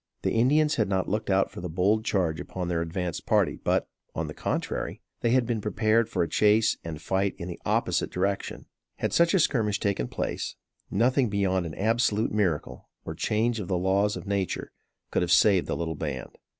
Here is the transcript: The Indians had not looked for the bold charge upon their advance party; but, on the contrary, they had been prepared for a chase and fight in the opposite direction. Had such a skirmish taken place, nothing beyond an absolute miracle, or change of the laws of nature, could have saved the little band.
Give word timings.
The 0.23 0.31
Indians 0.33 0.77
had 0.77 0.89
not 0.89 1.07
looked 1.07 1.29
for 1.29 1.61
the 1.61 1.69
bold 1.69 2.03
charge 2.05 2.39
upon 2.39 2.69
their 2.69 2.81
advance 2.81 3.19
party; 3.21 3.59
but, 3.63 3.87
on 4.15 4.25
the 4.25 4.33
contrary, 4.33 4.99
they 5.19 5.29
had 5.29 5.45
been 5.45 5.61
prepared 5.61 6.09
for 6.09 6.23
a 6.23 6.27
chase 6.27 6.75
and 6.83 6.99
fight 6.99 7.35
in 7.37 7.47
the 7.47 7.59
opposite 7.67 8.09
direction. 8.09 8.65
Had 8.95 9.13
such 9.13 9.35
a 9.35 9.39
skirmish 9.39 9.79
taken 9.79 10.07
place, 10.07 10.55
nothing 10.89 11.29
beyond 11.29 11.67
an 11.67 11.75
absolute 11.75 12.31
miracle, 12.31 12.89
or 13.05 13.13
change 13.13 13.59
of 13.59 13.67
the 13.67 13.77
laws 13.77 14.17
of 14.17 14.25
nature, 14.25 14.71
could 15.11 15.21
have 15.21 15.29
saved 15.31 15.67
the 15.67 15.77
little 15.77 15.93
band. 15.95 16.31